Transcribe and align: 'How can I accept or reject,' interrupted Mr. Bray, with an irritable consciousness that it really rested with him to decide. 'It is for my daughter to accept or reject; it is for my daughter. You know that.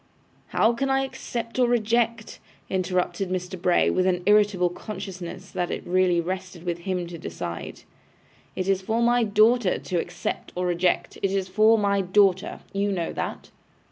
'How 0.47 0.73
can 0.73 0.89
I 0.89 1.03
accept 1.03 1.59
or 1.59 1.67
reject,' 1.67 2.39
interrupted 2.71 3.29
Mr. 3.29 3.61
Bray, 3.61 3.91
with 3.91 4.07
an 4.07 4.23
irritable 4.25 4.69
consciousness 4.69 5.51
that 5.51 5.69
it 5.69 5.85
really 5.85 6.19
rested 6.19 6.63
with 6.63 6.79
him 6.79 7.05
to 7.05 7.19
decide. 7.19 7.83
'It 8.55 8.67
is 8.67 8.81
for 8.81 9.03
my 9.03 9.21
daughter 9.23 9.77
to 9.77 9.99
accept 9.99 10.51
or 10.55 10.65
reject; 10.65 11.19
it 11.21 11.29
is 11.31 11.47
for 11.47 11.77
my 11.77 12.01
daughter. 12.01 12.61
You 12.73 12.91
know 12.91 13.13
that. 13.13 13.51